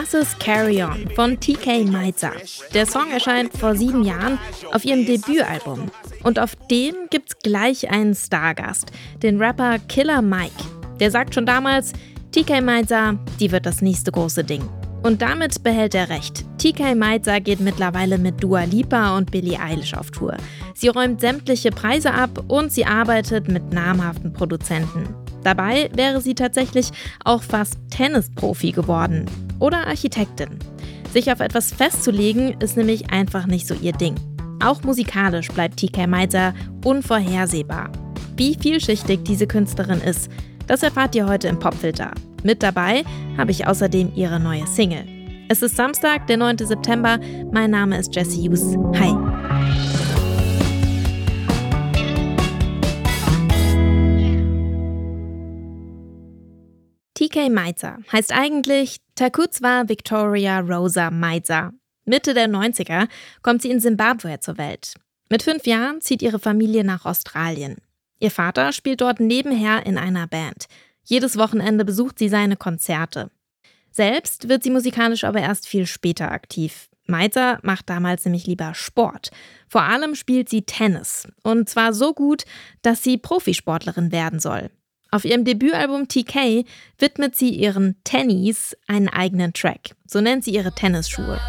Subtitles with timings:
[0.00, 2.30] Das ist Carry On von TK Meiza.
[2.72, 4.38] Der Song erscheint vor sieben Jahren
[4.70, 5.90] auf ihrem Debütalbum.
[6.22, 8.92] Und auf dem gibt's gleich einen Stargast,
[9.24, 10.54] den Rapper Killer Mike.
[11.00, 11.94] Der sagt schon damals,
[12.30, 14.62] TK Meiza, die wird das nächste große Ding.
[15.02, 16.44] Und damit behält er recht.
[16.58, 20.36] TK Meiza geht mittlerweile mit Dua Lipa und Billie Eilish auf Tour.
[20.74, 25.27] Sie räumt sämtliche Preise ab und sie arbeitet mit namhaften Produzenten.
[25.44, 26.90] Dabei wäre sie tatsächlich
[27.24, 29.26] auch fast Tennisprofi geworden
[29.58, 30.58] oder Architektin.
[31.12, 34.14] Sich auf etwas festzulegen ist nämlich einfach nicht so ihr Ding.
[34.62, 36.52] Auch musikalisch bleibt TK Meiser
[36.84, 37.90] unvorhersehbar.
[38.36, 40.30] Wie vielschichtig diese Künstlerin ist,
[40.66, 42.12] das erfahrt ihr heute im Popfilter.
[42.42, 43.04] Mit dabei
[43.36, 45.04] habe ich außerdem ihre neue Single.
[45.48, 46.58] Es ist Samstag, der 9.
[46.58, 47.18] September.
[47.52, 48.76] Mein Name ist Jesse Hughes.
[48.98, 49.87] Hi.
[57.38, 61.72] TK Meizer heißt eigentlich Takuzwa Victoria Rosa Meizer.
[62.04, 63.06] Mitte der 90er
[63.42, 64.94] kommt sie in Simbabwe zur Welt.
[65.30, 67.76] Mit fünf Jahren zieht ihre Familie nach Australien.
[68.18, 70.66] Ihr Vater spielt dort nebenher in einer Band.
[71.04, 73.30] Jedes Wochenende besucht sie seine Konzerte.
[73.92, 76.88] Selbst wird sie musikalisch aber erst viel später aktiv.
[77.06, 79.30] Meizer macht damals nämlich lieber Sport.
[79.68, 81.28] Vor allem spielt sie Tennis.
[81.44, 82.44] Und zwar so gut,
[82.82, 84.70] dass sie Profisportlerin werden soll.
[85.10, 86.66] Auf ihrem Debütalbum TK
[86.98, 89.96] widmet sie ihren Tennies einen eigenen Track.
[90.06, 91.40] So nennt sie ihre Tennisschuhe.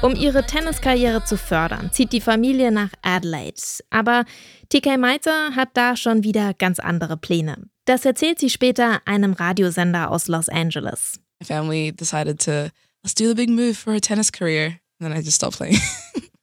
[0.00, 3.60] Um ihre Tenniskarriere zu fördern, zieht die Familie nach Adelaide.
[3.90, 4.24] Aber
[4.70, 7.68] TK Meitzer hat da schon wieder ganz andere Pläne.
[7.84, 11.20] Das erzählt sie später einem Radiosender aus Los Angeles.
[11.40, 12.70] My family decided to
[13.02, 14.80] let's do the big move for a tennis career.
[15.00, 15.76] And then I just stopped playing.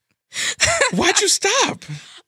[0.94, 1.84] Why'd you stop?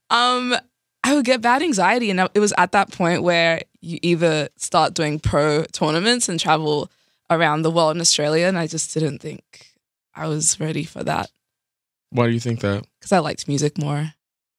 [0.09, 0.55] Um,
[1.03, 4.93] I would get bad anxiety, and it was at that point where you either start
[4.93, 6.89] doing pro tournaments and travel
[7.29, 9.43] around the world in Australia, and I just didn't think
[10.13, 11.29] I was ready for that.
[12.11, 12.85] Why do you think that?
[12.99, 14.13] Because I liked music more.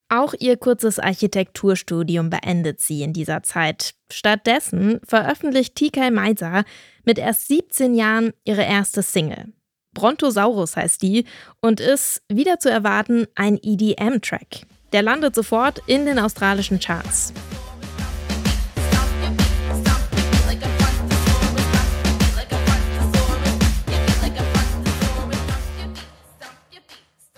[0.08, 3.94] Auch ihr kurzes Architekturstudium beendet sie in dieser Zeit.
[4.10, 6.64] Stattdessen veröffentlicht TK Meiser
[7.04, 9.54] mit erst 17 Jahren ihre erste Single.
[9.94, 11.24] Brontosaurus heißt die
[11.60, 14.66] und ist, wieder zu erwarten, ein EDM-Track.
[14.92, 17.32] Der landet sofort in den australischen Charts.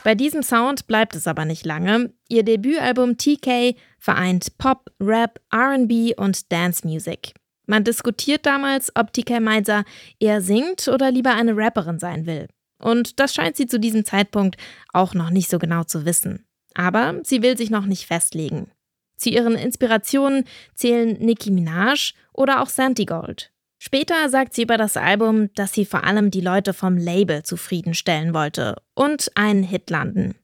[0.04, 2.12] Bei diesem Sound bleibt es aber nicht lange.
[2.28, 7.32] Ihr Debütalbum TK vereint Pop, Rap, RB und Dance Music.
[7.66, 9.84] Man diskutiert damals, ob TK Meiser
[10.20, 12.48] eher singt oder lieber eine Rapperin sein will.
[12.78, 14.56] Und das scheint sie zu diesem Zeitpunkt
[14.92, 16.44] auch noch nicht so genau zu wissen.
[16.74, 18.70] Aber sie will sich noch nicht festlegen.
[19.16, 20.44] Zu ihren Inspirationen
[20.74, 23.52] zählen Nicki Minaj oder auch Santi Gold.
[23.78, 28.34] Später sagt sie über das Album, dass sie vor allem die Leute vom Label zufriedenstellen
[28.34, 30.34] wollte und einen Hit landen.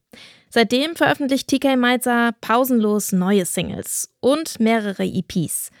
[0.49, 5.71] Seitdem veröffentlicht TK Meizer pausenlos neue Singles und mehrere EPs.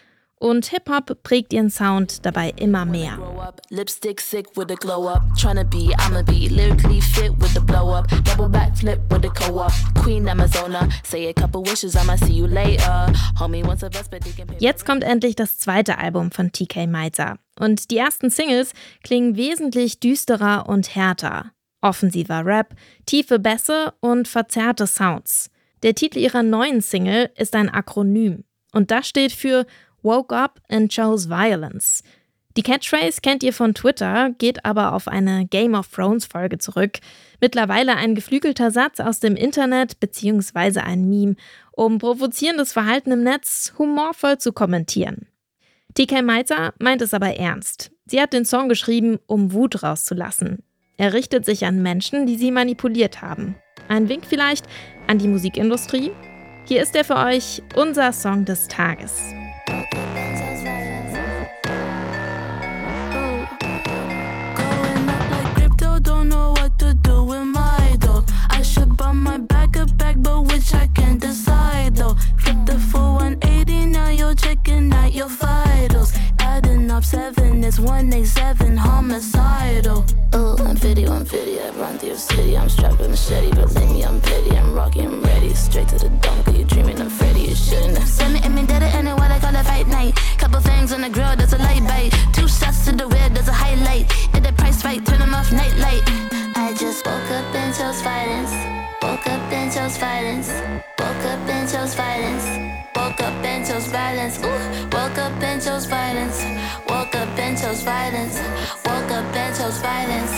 [0.41, 3.19] Und Hip-Hop prägt ihren Sound dabei immer mehr.
[14.57, 17.37] Jetzt kommt endlich das zweite Album von TK Meizer.
[17.59, 18.73] Und die ersten Singles
[19.03, 21.51] klingen wesentlich düsterer und härter.
[21.81, 22.73] Offensiver Rap,
[23.05, 25.51] tiefe Bässe und verzerrte Sounds.
[25.83, 28.43] Der Titel ihrer neuen Single ist ein Akronym.
[28.73, 29.65] Und das steht für
[30.03, 32.03] woke up and chose violence.
[32.57, 36.99] Die Catchphrase kennt ihr von Twitter, geht aber auf eine Game of Thrones Folge zurück.
[37.39, 40.81] Mittlerweile ein geflügelter Satz aus dem Internet bzw.
[40.81, 41.35] ein Meme,
[41.71, 45.27] um provozierendes Verhalten im Netz humorvoll zu kommentieren.
[45.93, 47.91] TK Meizer meint es aber ernst.
[48.05, 50.63] Sie hat den Song geschrieben, um Wut rauszulassen.
[50.97, 53.55] Er richtet sich an Menschen, die sie manipuliert haben.
[53.87, 54.65] Ein Wink vielleicht
[55.07, 56.11] an die Musikindustrie?
[56.65, 59.33] Hier ist er für euch, unser Song des Tages.
[79.11, 80.05] Homicidal.
[80.35, 81.59] Ooh, I'm pity, I'm pity.
[81.59, 82.57] I run through your city.
[82.57, 83.51] I'm strapped a machete.
[83.51, 84.57] Believe me, I'm petty.
[84.57, 85.53] I'm rocking, I'm ready.
[85.53, 87.41] Straight to the dome, you dreaming I'm Freddy.
[87.41, 88.45] You shouldn't have sent it.
[88.45, 90.15] And me it in what I call a fight night.
[90.37, 92.11] Couple things on the grill, that's a light bite.
[92.33, 94.05] Two shots to the rear, that's a highlight.
[94.33, 96.03] Did the price right, turn them off night light.
[96.55, 98.53] I just woke up and chose violence.
[99.01, 100.49] Woke up and chose violence.
[100.99, 102.45] Woke up and chose violence.
[102.95, 104.37] Woke up and chose violence.
[104.39, 106.60] Ooh, woke up and chose violence.
[107.51, 108.37] And chose violence.
[108.85, 110.31] Woke up and chose violence.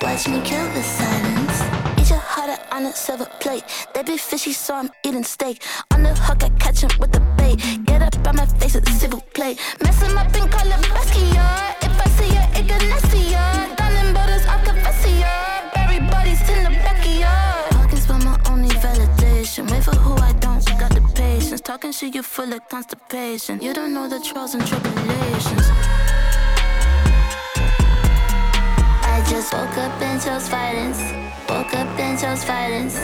[0.00, 1.58] Watch me kill the silence.
[1.98, 3.64] Eat your heart out on a silver plate.
[3.92, 5.64] They be fishy, so I'm eating steak.
[5.92, 7.56] On the hook, I catch him with the bait.
[7.86, 9.58] Get up on my face with the civil plate.
[9.82, 11.82] Mess him up and call it Basquiat.
[11.82, 13.74] If I see ya, it get nasty, yeah.
[13.74, 15.72] Diamond borders, I'll confess ya.
[15.74, 17.70] Bury bodies in the backyard.
[17.72, 19.68] Pockets for my only validation.
[19.68, 21.60] Wait for who I don't got the patience.
[21.62, 23.60] Talking shit, you full of constipation.
[23.60, 25.66] You don't know the trials and tribulations.
[29.30, 30.98] Just woke up and chose violence.
[31.48, 32.96] Woke up and chose violence.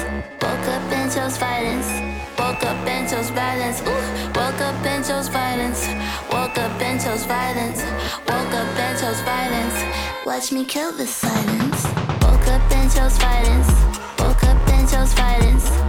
[0.42, 1.88] Woke up and chose violence.
[2.36, 3.80] Woke up and chose violence.
[3.82, 5.86] Ooh, woke up and chose violence.
[6.32, 7.80] Woke up and chose violence.
[8.26, 10.26] Woke up and chose violence.
[10.26, 11.84] Watch me kill the silence.
[12.22, 13.70] Woke up and chose violence.
[14.18, 15.85] Woke up and chose violence.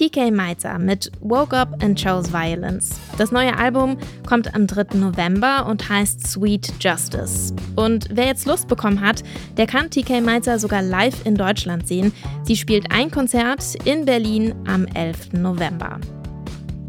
[0.00, 2.98] TK Meizer mit Woke Up and Chose Violence.
[3.18, 4.96] Das neue Album kommt am 3.
[4.96, 7.54] November und heißt Sweet Justice.
[7.76, 9.22] Und wer jetzt Lust bekommen hat,
[9.58, 12.14] der kann TK Meizer sogar live in Deutschland sehen.
[12.44, 15.34] Sie spielt ein Konzert in Berlin am 11.
[15.34, 16.00] November.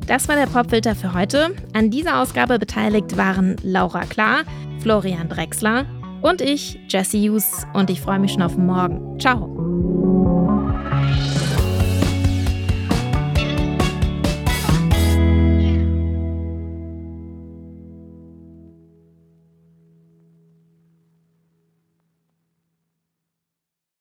[0.07, 1.53] Das war der Popfilter für heute.
[1.73, 4.43] An dieser Ausgabe beteiligt waren Laura Klar,
[4.79, 5.85] Florian Drexler
[6.21, 7.65] und ich, Jesse Hughes.
[7.73, 9.19] Und ich freue mich schon auf morgen.
[9.19, 9.70] Ciao!